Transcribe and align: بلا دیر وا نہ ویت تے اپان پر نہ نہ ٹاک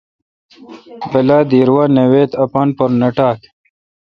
بلا 1.11 1.39
دیر 1.49 1.69
وا 1.75 1.83
نہ 1.95 2.03
ویت 2.11 2.31
تے 2.31 2.37
اپان 2.43 2.67
پر 2.77 2.89
نہ 2.91 2.97
نہ 3.01 3.09
ٹاک 3.17 3.39